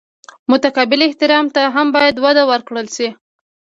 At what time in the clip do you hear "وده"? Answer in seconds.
2.25-2.43